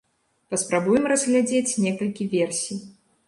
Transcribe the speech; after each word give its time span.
Паспрабуем 0.53 1.03
разглядзець 1.11 1.79
некалькі 1.85 2.29
версій. 2.35 2.81